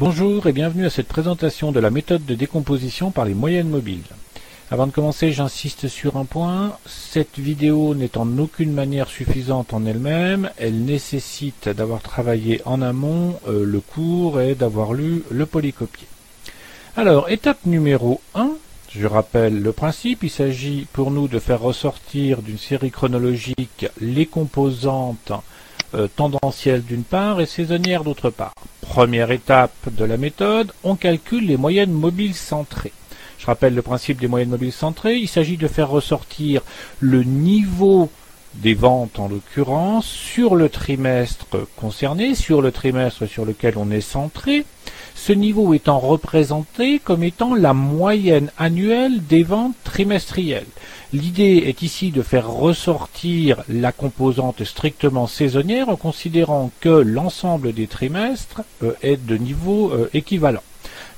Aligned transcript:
Bonjour 0.00 0.46
et 0.46 0.52
bienvenue 0.52 0.86
à 0.86 0.90
cette 0.90 1.08
présentation 1.08 1.72
de 1.72 1.80
la 1.80 1.90
méthode 1.90 2.24
de 2.24 2.36
décomposition 2.36 3.10
par 3.10 3.24
les 3.24 3.34
moyennes 3.34 3.68
mobiles. 3.68 4.04
Avant 4.70 4.86
de 4.86 4.92
commencer, 4.92 5.32
j'insiste 5.32 5.88
sur 5.88 6.16
un 6.16 6.24
point. 6.24 6.76
Cette 6.86 7.40
vidéo 7.40 7.96
n'est 7.96 8.16
en 8.16 8.38
aucune 8.38 8.72
manière 8.72 9.08
suffisante 9.08 9.74
en 9.74 9.84
elle-même. 9.86 10.50
Elle 10.56 10.84
nécessite 10.84 11.68
d'avoir 11.68 12.00
travaillé 12.00 12.62
en 12.64 12.80
amont 12.80 13.40
euh, 13.48 13.64
le 13.64 13.80
cours 13.80 14.40
et 14.40 14.54
d'avoir 14.54 14.92
lu 14.92 15.24
le 15.32 15.46
polycopier. 15.46 16.06
Alors, 16.96 17.28
étape 17.28 17.66
numéro 17.66 18.20
1, 18.36 18.52
je 18.94 19.06
rappelle 19.08 19.60
le 19.60 19.72
principe, 19.72 20.22
il 20.22 20.30
s'agit 20.30 20.86
pour 20.92 21.10
nous 21.10 21.26
de 21.26 21.40
faire 21.40 21.60
ressortir 21.60 22.40
d'une 22.42 22.56
série 22.56 22.92
chronologique 22.92 23.86
les 24.00 24.26
composantes 24.26 25.32
euh, 25.94 26.08
tendancielles 26.14 26.82
d'une 26.82 27.04
part 27.04 27.40
et 27.40 27.46
saisonnières 27.46 28.04
d'autre 28.04 28.30
part. 28.30 28.52
Première 28.80 29.30
étape 29.30 29.72
de 29.90 30.04
la 30.04 30.16
méthode, 30.16 30.72
on 30.84 30.96
calcule 30.96 31.46
les 31.46 31.56
moyennes 31.56 31.92
mobiles 31.92 32.34
centrées. 32.34 32.92
Je 33.38 33.46
rappelle 33.46 33.74
le 33.74 33.82
principe 33.82 34.20
des 34.20 34.26
moyennes 34.26 34.48
mobiles 34.48 34.72
centrées, 34.72 35.16
il 35.16 35.28
s'agit 35.28 35.56
de 35.56 35.68
faire 35.68 35.88
ressortir 35.90 36.62
le 37.00 37.22
niveau 37.22 38.10
des 38.54 38.74
ventes 38.74 39.18
en 39.18 39.28
l'occurrence 39.28 40.06
sur 40.06 40.56
le 40.56 40.68
trimestre 40.68 41.68
concerné, 41.76 42.34
sur 42.34 42.60
le 42.60 42.72
trimestre 42.72 43.26
sur 43.26 43.44
lequel 43.44 43.74
on 43.76 43.90
est 43.90 44.00
centré, 44.00 44.64
ce 45.18 45.32
niveau 45.32 45.74
étant 45.74 45.98
représenté 45.98 47.00
comme 47.00 47.24
étant 47.24 47.54
la 47.54 47.74
moyenne 47.74 48.50
annuelle 48.56 49.20
des 49.26 49.42
ventes 49.42 49.74
trimestrielles. 49.82 50.64
L'idée 51.12 51.64
est 51.66 51.82
ici 51.82 52.12
de 52.12 52.22
faire 52.22 52.48
ressortir 52.48 53.62
la 53.68 53.90
composante 53.90 54.62
strictement 54.62 55.26
saisonnière 55.26 55.88
en 55.88 55.96
considérant 55.96 56.70
que 56.80 56.88
l'ensemble 56.88 57.72
des 57.72 57.88
trimestres 57.88 58.62
euh, 58.84 58.92
est 59.02 59.22
de 59.22 59.36
niveau 59.36 59.90
euh, 59.90 60.08
équivalent. 60.14 60.62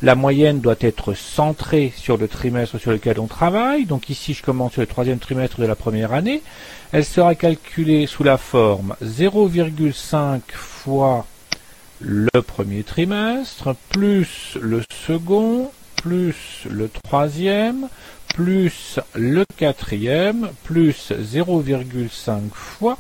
La 0.03 0.15
moyenne 0.15 0.61
doit 0.61 0.77
être 0.81 1.13
centrée 1.13 1.93
sur 1.95 2.17
le 2.17 2.27
trimestre 2.27 2.79
sur 2.81 2.93
lequel 2.93 3.21
on 3.21 3.27
travaille. 3.27 3.85
Donc 3.85 4.09
ici, 4.09 4.33
je 4.33 4.43
commence 4.43 4.73
sur 4.73 4.81
le 4.81 4.87
troisième 4.87 5.19
trimestre 5.19 5.61
de 5.61 5.67
la 5.67 5.77
première 5.77 6.15
année. 6.15 6.43
Elle 6.91 7.05
sera 7.05 7.35
calculée 7.35 8.07
sous 8.07 8.25
la 8.25 8.39
forme 8.39 8.97
0,5 9.05 10.41
fois 10.53 11.27
le 12.01 12.41
premier 12.41 12.83
trimestre, 12.83 13.75
plus 13.91 14.57
le 14.61 14.83
second, 15.07 15.71
plus 15.97 16.67
le 16.69 16.89
troisième, 16.89 17.89
plus 18.35 18.99
le 19.15 19.45
quatrième, 19.57 20.51
plus 20.65 21.13
0,5 21.13 22.41
fois 22.53 22.99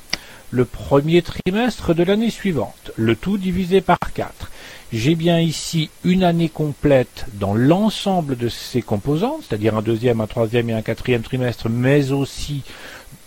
le 0.50 0.64
premier 0.64 1.22
trimestre 1.22 1.94
de 1.94 2.02
l'année 2.02 2.30
suivante, 2.30 2.90
le 2.96 3.14
tout 3.14 3.38
divisé 3.38 3.80
par 3.80 3.98
4. 4.14 4.50
J'ai 4.92 5.14
bien 5.14 5.38
ici 5.38 5.88
une 6.04 6.24
année 6.24 6.48
complète 6.48 7.26
dans 7.34 7.54
l'ensemble 7.54 8.36
de 8.36 8.48
ces 8.48 8.82
composantes, 8.82 9.44
c'est-à-dire 9.48 9.76
un 9.76 9.82
deuxième, 9.82 10.20
un 10.20 10.26
troisième 10.26 10.68
et 10.68 10.72
un 10.72 10.82
quatrième 10.82 11.22
trimestre, 11.22 11.68
mais 11.68 12.10
aussi 12.10 12.62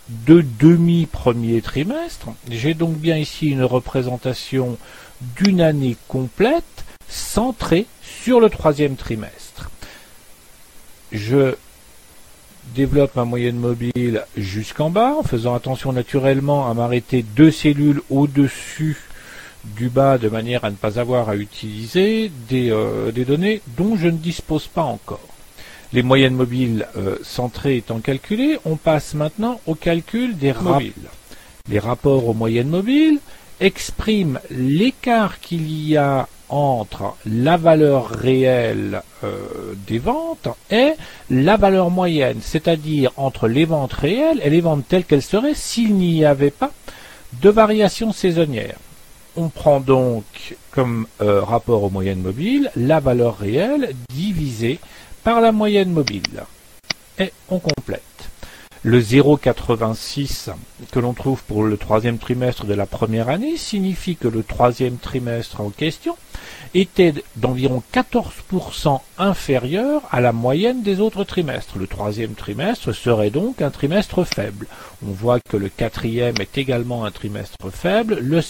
deux 0.08 0.42
demi-premiers 0.42 1.62
trimestres. 1.62 2.28
J'ai 2.50 2.74
donc 2.74 2.96
bien 2.96 3.16
ici 3.16 3.48
une 3.48 3.64
représentation 3.64 4.76
d'une 5.36 5.60
année 5.60 5.96
complète 6.08 6.84
centrée 7.08 7.86
sur 8.02 8.40
le 8.40 8.50
troisième 8.50 8.96
trimestre. 8.96 9.70
Je 11.12 11.54
développe 12.74 13.14
ma 13.14 13.24
moyenne 13.24 13.56
mobile 13.56 14.24
jusqu'en 14.36 14.90
bas, 14.90 15.14
en 15.18 15.22
faisant 15.22 15.54
attention 15.54 15.92
naturellement 15.92 16.70
à 16.70 16.74
m'arrêter 16.74 17.22
deux 17.22 17.50
cellules 17.50 18.00
au-dessus 18.10 18.98
du 19.64 19.88
bas 19.88 20.18
de 20.18 20.28
manière 20.28 20.64
à 20.64 20.70
ne 20.70 20.76
pas 20.76 20.98
avoir 20.98 21.28
à 21.28 21.36
utiliser 21.36 22.30
des, 22.48 22.70
euh, 22.70 23.12
données 23.12 23.62
dont 23.76 23.96
je 23.96 24.08
ne 24.08 24.18
dispose 24.18 24.66
pas 24.66 24.82
encore. 24.82 25.33
Les 25.94 26.02
moyennes 26.02 26.34
mobiles 26.34 26.88
euh, 26.96 27.18
centrées 27.22 27.76
étant 27.76 28.00
calculées, 28.00 28.58
on 28.64 28.74
passe 28.74 29.14
maintenant 29.14 29.60
au 29.64 29.76
calcul 29.76 30.36
des 30.36 30.50
rapports. 30.50 30.82
Les 31.70 31.78
rapports 31.78 32.28
aux 32.28 32.34
moyennes 32.34 32.68
mobiles 32.68 33.20
expriment 33.60 34.40
l'écart 34.50 35.38
qu'il 35.38 35.70
y 35.70 35.96
a 35.96 36.26
entre 36.48 37.14
la 37.24 37.56
valeur 37.56 38.08
réelle 38.08 39.02
euh, 39.22 39.74
des 39.86 40.00
ventes 40.00 40.48
et 40.68 40.94
la 41.30 41.56
valeur 41.56 41.90
moyenne, 41.90 42.40
c'est-à-dire 42.42 43.12
entre 43.16 43.46
les 43.46 43.64
ventes 43.64 43.92
réelles 43.92 44.40
et 44.42 44.50
les 44.50 44.60
ventes 44.60 44.88
telles 44.88 45.04
qu'elles 45.04 45.22
seraient 45.22 45.54
s'il 45.54 45.94
n'y 45.94 46.24
avait 46.24 46.50
pas 46.50 46.72
de 47.40 47.50
variation 47.50 48.12
saisonnière. 48.12 48.78
On 49.36 49.48
prend 49.48 49.78
donc 49.78 50.24
comme 50.72 51.06
euh, 51.20 51.40
rapport 51.40 51.84
aux 51.84 51.90
moyennes 51.90 52.20
mobiles 52.20 52.72
la 52.74 52.98
valeur 52.98 53.38
réelle 53.38 53.94
divisée 54.12 54.80
par 55.24 55.40
la 55.40 55.50
moyenne 55.50 55.90
mobile. 55.90 56.44
Et 57.18 57.32
on 57.48 57.58
complète. 57.58 58.13
Le 58.86 59.00
0,86 59.00 60.50
que 60.92 60.98
l'on 60.98 61.14
trouve 61.14 61.42
pour 61.44 61.64
le 61.64 61.78
troisième 61.78 62.18
trimestre 62.18 62.66
de 62.66 62.74
la 62.74 62.84
première 62.84 63.30
année 63.30 63.56
signifie 63.56 64.14
que 64.14 64.28
le 64.28 64.42
troisième 64.42 64.98
trimestre 64.98 65.62
en 65.62 65.70
question 65.70 66.18
était 66.74 67.14
d'environ 67.36 67.82
14% 67.94 69.00
inférieur 69.16 70.02
à 70.10 70.20
la 70.20 70.32
moyenne 70.32 70.82
des 70.82 71.00
autres 71.00 71.24
trimestres. 71.24 71.78
Le 71.78 71.86
troisième 71.86 72.34
trimestre 72.34 72.92
serait 72.92 73.30
donc 73.30 73.62
un 73.62 73.70
trimestre 73.70 74.22
faible. 74.24 74.66
On 75.02 75.12
voit 75.12 75.40
que 75.40 75.56
le 75.56 75.70
quatrième 75.70 76.34
est 76.38 76.58
également 76.58 77.06
un 77.06 77.10
trimestre 77.10 77.70
faible. 77.70 78.18
Le, 78.20 78.40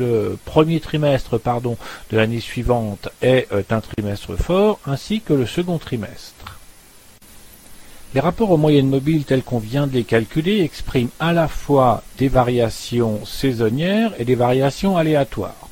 euh, 0.00 0.36
premier 0.44 0.78
trimestre 0.78 1.40
de 1.42 2.16
l'année 2.16 2.38
suivante 2.38 3.08
est 3.22 3.48
euh, 3.52 3.62
un 3.70 3.80
trimestre 3.80 4.36
fort, 4.36 4.78
ainsi 4.86 5.20
que 5.20 5.32
le 5.32 5.46
second 5.46 5.78
trimestre. 5.78 6.37
Les 8.14 8.20
rapports 8.20 8.50
aux 8.50 8.56
moyennes 8.56 8.88
mobiles 8.88 9.24
tels 9.24 9.42
qu'on 9.42 9.58
vient 9.58 9.86
de 9.86 9.92
les 9.92 10.04
calculer 10.04 10.62
expriment 10.62 11.10
à 11.20 11.34
la 11.34 11.46
fois 11.46 12.02
des 12.16 12.28
variations 12.28 13.20
saisonnières 13.26 14.12
et 14.18 14.24
des 14.24 14.34
variations 14.34 14.96
aléatoires. 14.96 15.68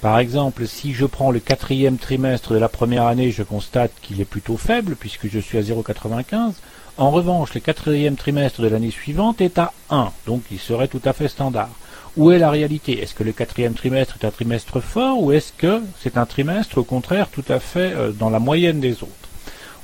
Par 0.00 0.18
exemple, 0.18 0.66
si 0.66 0.94
je 0.94 1.06
prends 1.06 1.30
le 1.30 1.38
quatrième 1.38 1.96
trimestre 1.96 2.52
de 2.52 2.58
la 2.58 2.68
première 2.68 3.06
année, 3.06 3.30
je 3.30 3.44
constate 3.44 3.92
qu'il 4.02 4.20
est 4.20 4.24
plutôt 4.24 4.56
faible 4.56 4.96
puisque 4.96 5.28
je 5.28 5.38
suis 5.38 5.58
à 5.58 5.62
0,95. 5.62 6.54
En 6.98 7.12
revanche, 7.12 7.54
le 7.54 7.60
quatrième 7.60 8.16
trimestre 8.16 8.62
de 8.62 8.68
l'année 8.68 8.90
suivante 8.90 9.40
est 9.40 9.56
à 9.56 9.72
1, 9.90 10.10
donc 10.26 10.42
il 10.50 10.58
serait 10.58 10.88
tout 10.88 11.02
à 11.04 11.12
fait 11.12 11.28
standard. 11.28 11.70
Où 12.16 12.32
est 12.32 12.40
la 12.40 12.50
réalité? 12.50 13.00
Est-ce 13.00 13.14
que 13.14 13.22
le 13.22 13.32
quatrième 13.32 13.74
trimestre 13.74 14.16
est 14.20 14.26
un 14.26 14.30
trimestre 14.32 14.80
fort 14.80 15.22
ou 15.22 15.30
est-ce 15.30 15.52
que 15.52 15.82
c'est 16.02 16.16
un 16.16 16.26
trimestre 16.26 16.78
au 16.78 16.84
contraire 16.84 17.28
tout 17.28 17.44
à 17.48 17.60
fait 17.60 17.92
euh, 17.94 18.10
dans 18.10 18.30
la 18.30 18.40
moyenne 18.40 18.80
des 18.80 19.04
autres? 19.04 19.25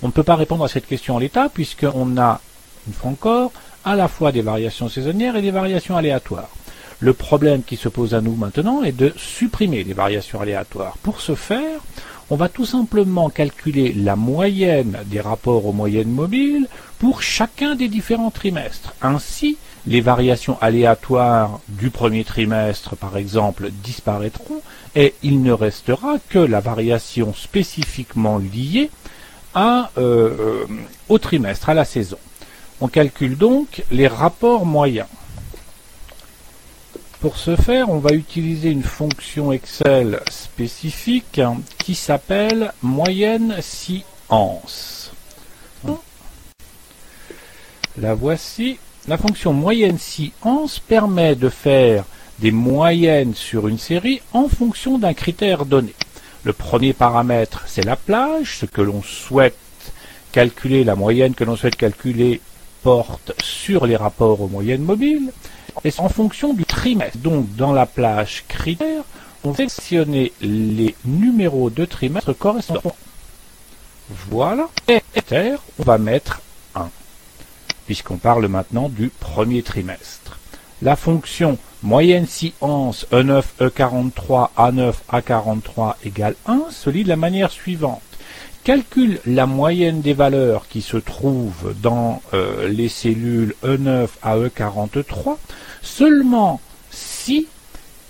On 0.02 0.08
ne 0.08 0.12
peut 0.12 0.22
pas 0.22 0.36
répondre 0.36 0.64
à 0.64 0.68
cette 0.68 0.86
question 0.86 1.16
en 1.16 1.18
l'état 1.18 1.48
puisqu'on 1.48 2.16
a, 2.18 2.40
une 2.86 2.92
fois 2.92 3.10
encore, 3.10 3.52
à 3.84 3.96
la 3.96 4.08
fois 4.08 4.32
des 4.32 4.42
variations 4.42 4.88
saisonnières 4.88 5.36
et 5.36 5.42
des 5.42 5.50
variations 5.50 5.96
aléatoires. 5.96 6.50
Le 7.00 7.12
problème 7.12 7.62
qui 7.64 7.76
se 7.76 7.88
pose 7.88 8.14
à 8.14 8.20
nous 8.20 8.36
maintenant 8.36 8.82
est 8.82 8.96
de 8.96 9.12
supprimer 9.16 9.82
les 9.82 9.92
variations 9.92 10.40
aléatoires. 10.40 10.96
Pour 11.02 11.20
ce 11.20 11.34
faire, 11.34 11.80
on 12.30 12.36
va 12.36 12.48
tout 12.48 12.64
simplement 12.64 13.28
calculer 13.28 13.92
la 13.92 14.16
moyenne 14.16 14.98
des 15.06 15.20
rapports 15.20 15.66
aux 15.66 15.72
moyennes 15.72 16.12
mobiles 16.12 16.68
pour 16.98 17.22
chacun 17.22 17.74
des 17.74 17.88
différents 17.88 18.30
trimestres. 18.30 18.94
Ainsi, 19.02 19.58
les 19.86 20.00
variations 20.00 20.56
aléatoires 20.60 21.58
du 21.68 21.90
premier 21.90 22.22
trimestre, 22.24 22.96
par 22.96 23.16
exemple, 23.16 23.70
disparaîtront 23.82 24.62
et 24.94 25.14
il 25.22 25.42
ne 25.42 25.52
restera 25.52 26.18
que 26.28 26.38
la 26.38 26.60
variation 26.60 27.34
spécifiquement 27.34 28.38
liée 28.38 28.90
euh, 29.56 29.84
euh, 29.98 30.66
au 31.08 31.18
trimestre, 31.18 31.68
à 31.68 31.74
la 31.74 31.84
saison. 31.84 32.18
On 32.80 32.88
calcule 32.88 33.36
donc 33.36 33.84
les 33.90 34.08
rapports 34.08 34.66
moyens. 34.66 35.08
Pour 37.20 37.36
ce 37.36 37.54
faire, 37.54 37.88
on 37.88 37.98
va 37.98 38.12
utiliser 38.14 38.70
une 38.70 38.82
fonction 38.82 39.52
Excel 39.52 40.20
spécifique 40.28 41.40
qui 41.78 41.94
s'appelle 41.94 42.72
moyenne 42.82 43.56
science. 43.60 45.12
La 47.98 48.14
voici. 48.14 48.78
La 49.06 49.18
fonction 49.18 49.52
moyenne 49.52 49.98
science 49.98 50.78
permet 50.78 51.34
de 51.34 51.48
faire 51.48 52.04
des 52.38 52.50
moyennes 52.52 53.34
sur 53.34 53.68
une 53.68 53.78
série 53.78 54.22
en 54.32 54.48
fonction 54.48 54.98
d'un 54.98 55.12
critère 55.12 55.66
donné. 55.66 55.92
Le 56.44 56.52
premier 56.52 56.92
paramètre, 56.92 57.62
c'est 57.66 57.84
la 57.84 57.96
plage. 57.96 58.58
Ce 58.58 58.66
que 58.66 58.80
l'on 58.80 59.02
souhaite 59.02 59.56
calculer, 60.32 60.84
la 60.84 60.96
moyenne 60.96 61.34
que 61.34 61.44
l'on 61.44 61.56
souhaite 61.56 61.76
calculer 61.76 62.40
porte 62.82 63.32
sur 63.40 63.86
les 63.86 63.96
rapports 63.96 64.40
aux 64.40 64.48
moyennes 64.48 64.82
mobiles. 64.82 65.32
Et 65.84 65.90
c'est 65.90 66.00
en 66.00 66.08
fonction 66.08 66.52
du 66.52 66.64
trimestre. 66.64 67.18
Donc, 67.18 67.54
dans 67.54 67.72
la 67.72 67.86
plage 67.86 68.44
critère, 68.48 69.04
on 69.44 69.50
va 69.50 69.56
sélectionner 69.56 70.32
les 70.40 70.94
numéros 71.04 71.70
de 71.70 71.84
trimestre 71.84 72.32
correspondants. 72.32 72.96
Voilà. 74.30 74.68
Et 74.88 75.00
on 75.78 75.82
va 75.82 75.98
mettre 75.98 76.40
1. 76.74 76.90
Puisqu'on 77.86 78.16
parle 78.16 78.46
maintenant 78.48 78.88
du 78.88 79.08
premier 79.08 79.62
trimestre. 79.62 80.38
La 80.82 80.96
fonction 80.96 81.58
moyenne 81.82 82.26
science 82.26 83.06
E9, 83.12 83.42
E43, 83.60 84.50
A9, 84.56 84.94
A43 85.12 85.94
égale 86.04 86.36
1 86.46 86.66
se 86.70 86.90
lit 86.90 87.04
de 87.04 87.08
la 87.08 87.16
manière 87.16 87.50
suivante. 87.50 88.02
Calcule 88.64 89.18
la 89.26 89.46
moyenne 89.46 90.00
des 90.00 90.12
valeurs 90.12 90.68
qui 90.68 90.82
se 90.82 90.96
trouvent 90.96 91.74
dans 91.82 92.22
euh, 92.32 92.68
les 92.68 92.88
cellules 92.88 93.54
E9 93.64 94.08
à 94.22 94.36
E43 94.36 95.36
seulement 95.82 96.60
si 96.90 97.48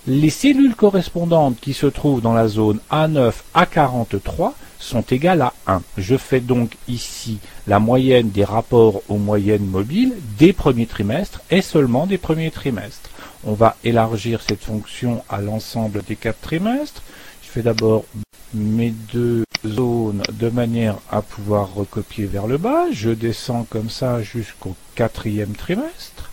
les 0.05 0.29
cellules 0.29 0.75
correspondantes 0.75 1.59
qui 1.59 1.73
se 1.73 1.87
trouvent 1.87 2.21
dans 2.21 2.33
la 2.33 2.47
zone 2.47 2.79
A9 2.91 3.33
A43 3.55 4.51
sont 4.77 5.01
égales 5.01 5.41
à 5.41 5.53
1. 5.65 5.81
Je 5.97 6.17
fais 6.17 6.41
donc 6.41 6.77
ici 6.87 7.39
la 7.67 7.79
moyenne 7.79 8.29
des 8.29 8.43
rapports 8.43 9.01
aux 9.07 9.17
moyennes 9.17 9.65
mobiles 9.65 10.13
des 10.37 10.51
premiers 10.51 10.85
trimestres 10.85 11.41
et 11.49 11.61
seulement 11.61 12.05
des 12.05 12.17
premiers 12.17 12.51
trimestres. 12.51 13.09
On 13.45 13.53
va 13.53 13.75
élargir 13.83 14.41
cette 14.41 14.63
fonction 14.63 15.23
à 15.29 15.41
l'ensemble 15.41 16.01
des 16.07 16.15
quatre 16.15 16.39
trimestres. 16.39 17.03
Je 17.41 17.49
fais 17.49 17.61
d'abord 17.61 18.05
mes 18.53 18.91
deux 18.91 19.43
zones 19.65 20.23
de 20.31 20.49
manière 20.49 20.97
à 21.11 21.21
pouvoir 21.21 21.73
recopier 21.73 22.25
vers 22.25 22.47
le 22.47 22.57
bas. 22.57 22.85
Je 22.91 23.09
descends 23.09 23.65
comme 23.69 23.89
ça 23.89 24.21
jusqu'au 24.21 24.77
quatrième 24.95 25.53
trimestre. 25.53 26.31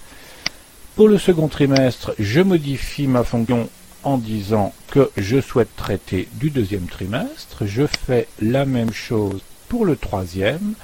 Pour 0.95 1.09
le 1.09 1.19
second 1.19 1.49
trimestre, 1.49 2.15
je 2.19 2.41
modifie 2.41 3.09
ma 3.09 3.25
fonction 3.25 3.69
en 4.05 4.17
disant 4.17 4.73
que 4.91 5.11
je 5.17 5.41
souhaite 5.41 5.75
traiter 5.75 6.29
du 6.35 6.51
deuxième 6.51 6.87
trimestre. 6.87 7.67
Je 7.67 7.87
fais 7.87 8.29
la 8.41 8.65
même 8.67 8.93
chose 8.93 9.41
pour 9.69 9.85
le 9.85 9.97
troisième 9.97 10.75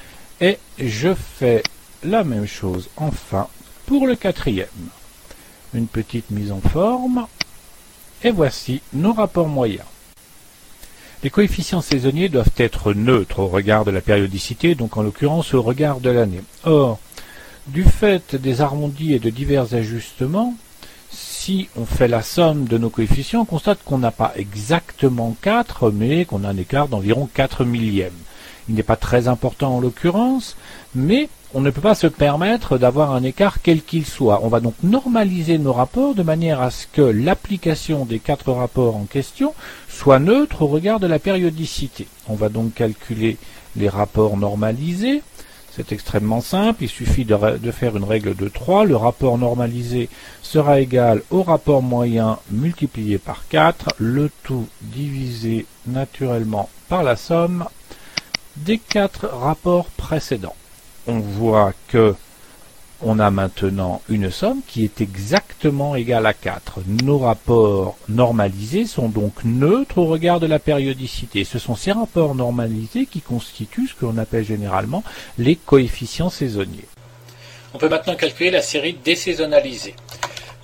et 0.40 0.58
je 0.78 1.14
fais 1.14 1.62
la 2.02 2.24
même 2.24 2.46
chose 2.46 2.88
enfin 2.96 3.46
pour 3.86 4.08
le 4.08 4.16
quatrième. 4.16 4.66
Une 5.76 5.88
petite 5.88 6.30
mise 6.30 6.52
en 6.52 6.60
forme 6.60 7.26
et 8.24 8.30
voici 8.30 8.80
nos 8.94 9.12
rapports 9.12 9.46
moyens. 9.46 9.84
Les 11.22 11.28
coefficients 11.28 11.82
saisonniers 11.82 12.30
doivent 12.30 12.54
être 12.56 12.94
neutres 12.94 13.40
au 13.40 13.48
regard 13.48 13.84
de 13.84 13.90
la 13.90 14.00
périodicité, 14.00 14.74
donc 14.74 14.96
en 14.96 15.02
l'occurrence 15.02 15.52
au 15.52 15.60
regard 15.60 16.00
de 16.00 16.08
l'année. 16.08 16.40
Or, 16.64 16.98
du 17.66 17.84
fait 17.84 18.36
des 18.36 18.62
arrondis 18.62 19.12
et 19.12 19.18
de 19.18 19.28
divers 19.28 19.74
ajustements, 19.74 20.54
si 21.10 21.68
on 21.76 21.84
fait 21.84 22.08
la 22.08 22.22
somme 22.22 22.64
de 22.64 22.78
nos 22.78 22.88
coefficients, 22.88 23.42
on 23.42 23.44
constate 23.44 23.80
qu'on 23.84 23.98
n'a 23.98 24.12
pas 24.12 24.32
exactement 24.34 25.36
4, 25.42 25.90
mais 25.90 26.24
qu'on 26.24 26.44
a 26.44 26.48
un 26.48 26.56
écart 26.56 26.88
d'environ 26.88 27.28
4 27.34 27.66
millièmes. 27.66 28.16
Il 28.70 28.76
n'est 28.76 28.82
pas 28.82 28.96
très 28.96 29.28
important 29.28 29.76
en 29.76 29.80
l'occurrence, 29.80 30.56
mais 30.94 31.28
on 31.56 31.62
ne 31.62 31.70
peut 31.70 31.80
pas 31.80 31.94
se 31.94 32.06
permettre 32.06 32.76
d'avoir 32.76 33.12
un 33.12 33.22
écart 33.22 33.62
quel 33.62 33.80
qu'il 33.80 34.04
soit. 34.04 34.40
On 34.42 34.48
va 34.48 34.60
donc 34.60 34.74
normaliser 34.82 35.56
nos 35.56 35.72
rapports 35.72 36.14
de 36.14 36.22
manière 36.22 36.60
à 36.60 36.70
ce 36.70 36.86
que 36.86 37.00
l'application 37.00 38.04
des 38.04 38.18
quatre 38.18 38.52
rapports 38.52 38.94
en 38.94 39.04
question 39.04 39.54
soit 39.88 40.18
neutre 40.18 40.60
au 40.60 40.66
regard 40.66 41.00
de 41.00 41.06
la 41.06 41.18
périodicité. 41.18 42.08
On 42.28 42.34
va 42.34 42.50
donc 42.50 42.74
calculer 42.74 43.38
les 43.74 43.88
rapports 43.88 44.36
normalisés. 44.36 45.22
C'est 45.74 45.92
extrêmement 45.92 46.42
simple, 46.42 46.84
il 46.84 46.90
suffit 46.90 47.24
de, 47.24 47.70
faire 47.70 47.96
une 47.96 48.04
règle 48.04 48.36
de 48.36 48.48
3. 48.48 48.84
Le 48.84 48.96
rapport 48.96 49.38
normalisé 49.38 50.10
sera 50.42 50.80
égal 50.80 51.22
au 51.30 51.42
rapport 51.42 51.80
moyen 51.80 52.38
multiplié 52.50 53.16
par 53.16 53.48
4, 53.48 53.94
le 53.96 54.30
tout 54.42 54.68
divisé 54.82 55.64
naturellement 55.86 56.68
par 56.90 57.02
la 57.02 57.16
somme 57.16 57.64
des 58.58 58.76
quatre 58.76 59.26
rapports 59.26 59.86
précédents 59.86 60.54
on 61.06 61.18
voit 61.18 61.72
que 61.88 62.14
on 63.02 63.18
a 63.18 63.30
maintenant 63.30 64.00
une 64.08 64.30
somme 64.30 64.60
qui 64.66 64.84
est 64.84 65.02
exactement 65.02 65.96
égale 65.96 66.24
à 66.24 66.32
4. 66.32 66.80
Nos 67.04 67.18
rapports 67.18 67.98
normalisés 68.08 68.86
sont 68.86 69.08
donc 69.08 69.44
neutres 69.44 69.98
au 69.98 70.06
regard 70.06 70.40
de 70.40 70.46
la 70.46 70.58
périodicité. 70.58 71.44
Ce 71.44 71.58
sont 71.58 71.74
ces 71.74 71.92
rapports 71.92 72.34
normalisés 72.34 73.04
qui 73.04 73.20
constituent 73.20 73.88
ce 73.88 73.94
que 73.94 74.06
l'on 74.06 74.16
appelle 74.16 74.44
généralement 74.44 75.04
les 75.36 75.56
coefficients 75.56 76.30
saisonniers. 76.30 76.88
On 77.74 77.78
peut 77.78 77.90
maintenant 77.90 78.16
calculer 78.16 78.50
la 78.50 78.62
série 78.62 78.94
désaisonnalisée. 78.94 79.94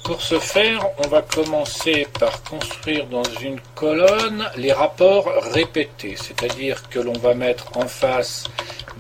Pour 0.05 0.21
ce 0.21 0.41
faire, 0.41 0.85
on 1.05 1.09
va 1.09 1.23
commencer 1.23 2.09
par 2.19 2.43
construire 2.43 3.07
dans 3.07 3.23
une 3.41 3.61
colonne 3.77 4.49
les 4.57 4.73
rapports 4.73 5.31
répétés, 5.53 6.17
c'est-à-dire 6.17 6.89
que 6.89 6.99
l'on 6.99 7.13
va 7.13 7.35
mettre 7.35 7.77
en 7.77 7.87
face 7.87 8.45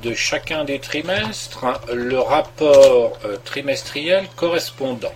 de 0.03 0.15
chacun 0.15 0.65
des 0.65 0.79
trimestres 0.79 1.65
le 1.93 2.19
rapport 2.19 3.19
euh, 3.25 3.37
trimestriel 3.45 4.27
correspondant. 4.37 5.15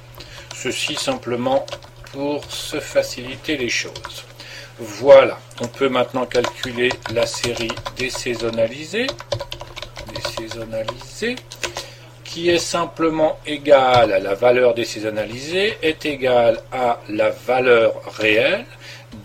Ceci 0.54 0.94
simplement 0.94 1.66
pour 2.12 2.44
se 2.50 2.80
faciliter 2.80 3.56
les 3.56 3.68
choses. 3.68 4.24
Voilà, 4.78 5.38
on 5.60 5.66
peut 5.66 5.88
maintenant 5.88 6.26
calculer 6.26 6.90
la 7.12 7.26
série 7.26 7.72
désaisonnalisée, 7.96 9.06
désaisonnalisée 10.14 11.36
qui 12.24 12.50
est 12.50 12.58
simplement 12.58 13.38
égal 13.46 14.12
à 14.12 14.18
la 14.18 14.34
valeur 14.34 14.74
désaisonnalisée 14.74 15.78
est 15.82 16.04
égale 16.04 16.60
à 16.70 17.00
la 17.08 17.30
valeur 17.30 17.94
réelle 18.18 18.66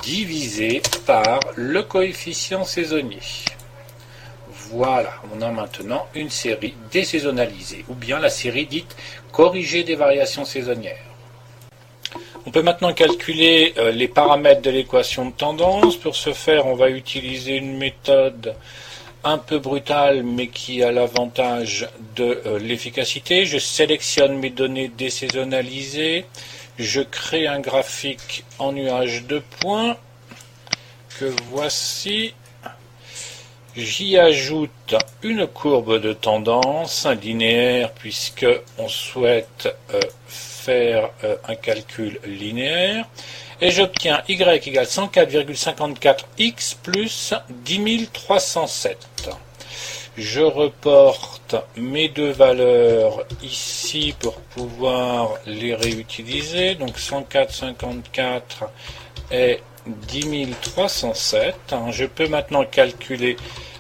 divisée 0.02 0.82
par 1.06 1.40
le 1.56 1.84
coefficient 1.84 2.64
saisonnier. 2.64 3.20
Voilà, 4.72 5.12
on 5.36 5.42
a 5.42 5.52
maintenant 5.52 6.08
une 6.16 6.30
série 6.30 6.74
désaisonnalisée, 6.92 7.84
ou 7.90 7.94
bien 7.94 8.20
la 8.20 8.30
série 8.30 8.66
dite 8.66 8.96
corrigée 9.34 9.84
des 9.84 9.96
variations 9.96 10.46
saisonnières. 10.46 11.12
On 12.46 12.52
peut 12.52 12.62
maintenant 12.62 12.94
calculer 12.94 13.74
euh, 13.78 13.92
les 13.92 14.08
paramètres 14.08 14.62
de 14.62 14.70
l'équation 14.70 15.26
de 15.26 15.32
tendance. 15.32 15.98
Pour 15.98 16.16
ce 16.16 16.32
faire, 16.32 16.68
on 16.68 16.76
va 16.76 16.90
utiliser 16.90 17.58
une 17.58 17.78
méthode 17.78 18.56
un 19.24 19.38
peu 19.38 19.60
brutal 19.60 20.24
mais 20.24 20.48
qui 20.48 20.84
a 20.84 20.92
l'avantage 20.92 21.88
de 22.16 22.42
euh, 22.46 22.58
l'efficacité. 22.58 23.46
Je 23.46 23.58
sélectionne 23.58 24.38
mes 24.38 24.50
données 24.50 24.88
désaisonnalisées. 24.88 26.26
Je 26.80 27.02
crée 27.02 27.46
un 27.46 27.60
graphique 27.60 28.46
en 28.58 28.72
nuage 28.72 29.26
de 29.26 29.42
points 29.60 29.98
que 31.20 31.26
voici. 31.50 32.34
J'y 33.78 34.18
ajoute 34.18 34.96
une 35.24 35.48
courbe 35.48 36.02
de 36.02 36.12
tendance 36.12 37.08
linéaire 37.08 37.94
puisque 37.94 38.46
on 38.78 38.90
souhaite 38.90 39.74
euh, 39.94 40.02
faire 40.28 41.10
euh, 41.24 41.38
un 41.48 41.56
calcul 41.56 42.20
linéaire 42.26 43.06
et 43.62 43.72
j'obtiens 43.72 44.24
y 44.28 44.34
égale 44.34 44.86
104,54x 44.86 46.76
plus 46.84 47.34
10307. 47.64 48.98
Je 50.18 50.42
reporte 50.42 51.56
mes 51.78 52.10
deux 52.10 52.32
valeurs 52.32 53.26
ici 53.42 54.14
pour 54.20 54.36
pouvoir 54.36 55.36
les 55.46 55.74
réutiliser. 55.76 56.76
Donc 56.76 56.98
104,54 56.98 58.42
et 59.32 59.62
10307. 59.86 61.76
Je 61.92 62.06
peux 62.06 62.28
maintenant 62.28 62.66
calculer 62.66 63.38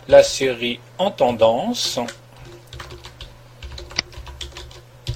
la 0.08 0.24
série 0.24 0.79
en 0.98 1.12
tendance. 1.12 2.00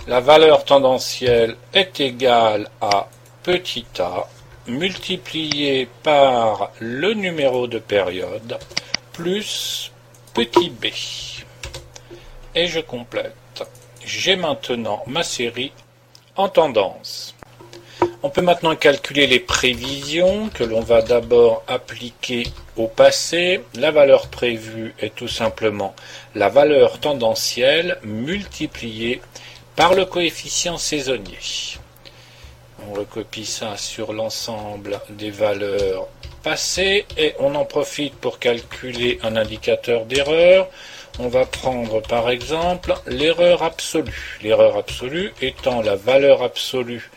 La 0.08 0.20
valeur 0.20 0.66
tendancielle 0.66 1.58
est 1.74 2.00
égale 2.00 2.70
à 2.80 3.10
petit 3.44 3.86
a 4.00 4.28
multiplié 4.68 5.88
par 6.04 6.72
le 6.80 7.14
numéro 7.14 7.68
de 7.68 7.80
période 7.80 8.58
plus 9.14 9.92
petit 10.34 10.70
b. 10.70 10.88
Et 12.56 12.68
je 12.68 12.80
complète. 12.80 13.64
J'ai 14.04 14.36
maintenant 14.36 15.04
ma 15.08 15.24
série 15.24 15.72
en 16.36 16.50
tendance. 16.50 17.35
On 18.26 18.32
peut 18.32 18.42
maintenant 18.42 18.76
calculer 18.76 19.28
les 19.28 19.40
prévisions 19.40 20.50
que 20.50 20.64
l'on 20.64 20.82
va 20.82 21.04
d'abord 21.04 21.64
appliquer 21.68 22.48
au 22.76 22.88
passé. 22.88 23.62
La 23.76 23.92
valeur 23.92 24.30
prévue 24.30 24.96
est 25.00 25.14
tout 25.14 25.28
simplement 25.28 25.96
la 26.34 26.50
valeur 26.50 27.00
tendancielle 27.00 28.00
multipliée 28.02 29.22
par 29.76 29.94
le 29.94 30.06
coefficient 30.06 30.80
saisonnier 30.80 31.38
on 32.90 32.94
recopie 32.94 33.46
ça 33.46 33.78
sur 33.78 34.14
l'ensemble 34.14 35.00
des 35.10 35.32
valeurs 35.32 36.08
passées 36.44 37.06
et 37.18 37.34
on 37.40 37.56
en 37.56 37.66
profite 37.66 38.16
pour 38.16 38.40
calculer 38.40 39.20
un 39.24 39.36
indicateur 39.36 40.06
d'erreur. 40.06 40.68
On 41.18 41.28
va 41.28 41.46
prendre 41.46 42.02
par 42.02 42.30
exemple 42.30 42.94
l'erreur 43.08 43.64
absolue. 43.64 44.38
L'erreur 44.44 44.78
absolue 44.78 45.34
étant 45.42 45.82
la 45.82 45.96
valeur 45.96 46.44
absolue 46.44 47.10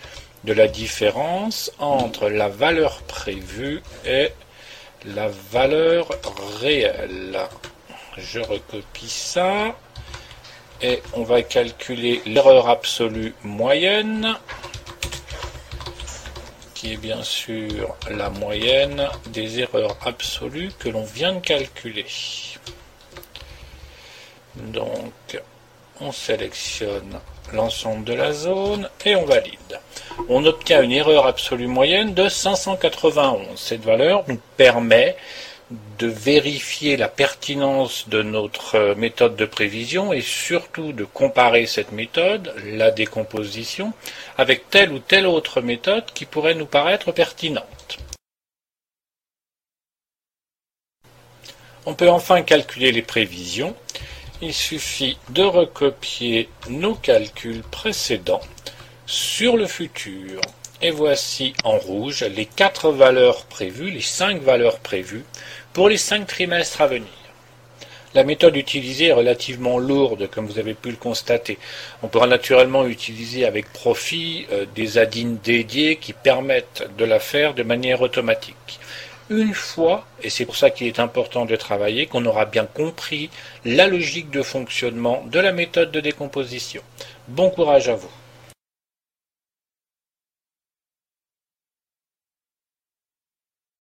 de 0.48 0.54
la 0.54 0.66
différence 0.66 1.70
entre 1.78 2.30
la 2.30 2.48
valeur 2.48 3.02
prévue 3.02 3.82
et 4.06 4.30
la 5.04 5.28
valeur 5.52 6.08
réelle. 6.62 7.38
Je 8.16 8.40
recopie 8.40 9.10
ça 9.10 9.76
et 10.80 11.02
on 11.12 11.22
va 11.22 11.42
calculer 11.42 12.22
l'erreur 12.24 12.70
absolue 12.70 13.34
moyenne 13.42 14.38
qui 16.72 16.94
est 16.94 16.96
bien 16.96 17.22
sûr 17.22 17.94
la 18.10 18.30
moyenne 18.30 19.06
des 19.26 19.60
erreurs 19.60 19.98
absolues 20.06 20.72
que 20.78 20.88
l'on 20.88 21.04
vient 21.04 21.34
de 21.34 21.40
calculer. 21.40 22.06
Donc, 24.56 25.42
on 26.00 26.10
sélectionne 26.10 27.20
l'ensemble 27.52 28.04
de 28.04 28.14
la 28.14 28.32
zone 28.32 28.88
et 29.04 29.14
on 29.14 29.26
valide. 29.26 29.78
On 30.26 30.44
obtient 30.44 30.82
une 30.82 30.92
erreur 30.92 31.26
absolue 31.26 31.68
moyenne 31.68 32.12
de 32.12 32.28
591. 32.28 33.46
Cette 33.56 33.82
valeur 33.82 34.24
nous 34.28 34.40
permet 34.56 35.16
de 35.98 36.06
vérifier 36.06 36.96
la 36.96 37.08
pertinence 37.08 38.08
de 38.08 38.22
notre 38.22 38.94
méthode 38.96 39.36
de 39.36 39.44
prévision 39.44 40.12
et 40.12 40.20
surtout 40.20 40.92
de 40.92 41.04
comparer 41.04 41.66
cette 41.66 41.92
méthode, 41.92 42.54
la 42.64 42.90
décomposition, 42.90 43.92
avec 44.36 44.70
telle 44.70 44.92
ou 44.92 44.98
telle 44.98 45.26
autre 45.26 45.60
méthode 45.60 46.04
qui 46.14 46.24
pourrait 46.24 46.54
nous 46.54 46.66
paraître 46.66 47.12
pertinente. 47.12 47.98
On 51.86 51.94
peut 51.94 52.10
enfin 52.10 52.42
calculer 52.42 52.92
les 52.92 53.02
prévisions. 53.02 53.74
Il 54.40 54.54
suffit 54.54 55.18
de 55.30 55.42
recopier 55.42 56.48
nos 56.68 56.94
calculs 56.94 57.62
précédents 57.62 58.42
sur 59.08 59.56
le 59.56 59.66
futur. 59.66 60.38
Et 60.82 60.90
voici 60.90 61.54
en 61.64 61.78
rouge 61.78 62.22
les 62.22 62.44
quatre 62.44 62.92
valeurs 62.92 63.46
prévues, 63.46 63.90
les 63.90 64.02
cinq 64.02 64.42
valeurs 64.42 64.78
prévues 64.80 65.24
pour 65.72 65.88
les 65.88 65.96
cinq 65.96 66.26
trimestres 66.26 66.82
à 66.82 66.86
venir. 66.86 67.08
La 68.14 68.22
méthode 68.22 68.54
utilisée 68.54 69.06
est 69.06 69.12
relativement 69.14 69.78
lourde, 69.78 70.28
comme 70.30 70.46
vous 70.46 70.58
avez 70.58 70.74
pu 70.74 70.90
le 70.90 70.96
constater. 70.96 71.58
On 72.02 72.08
pourra 72.08 72.26
naturellement 72.26 72.86
utiliser 72.86 73.46
avec 73.46 73.72
profit 73.72 74.46
euh, 74.52 74.66
des 74.74 74.98
add-ins 74.98 75.38
dédiés 75.42 75.96
qui 75.96 76.12
permettent 76.12 76.86
de 76.98 77.04
la 77.06 77.18
faire 77.18 77.54
de 77.54 77.62
manière 77.62 78.02
automatique. 78.02 78.78
Une 79.30 79.54
fois, 79.54 80.06
et 80.22 80.28
c'est 80.28 80.44
pour 80.44 80.56
ça 80.56 80.68
qu'il 80.68 80.86
est 80.86 81.00
important 81.00 81.46
de 81.46 81.56
travailler, 81.56 82.06
qu'on 82.06 82.26
aura 82.26 82.44
bien 82.44 82.66
compris 82.66 83.30
la 83.64 83.86
logique 83.86 84.30
de 84.30 84.42
fonctionnement 84.42 85.24
de 85.30 85.40
la 85.40 85.52
méthode 85.52 85.92
de 85.92 86.00
décomposition. 86.00 86.82
Bon 87.26 87.48
courage 87.48 87.88
à 87.88 87.94
vous. 87.94 88.10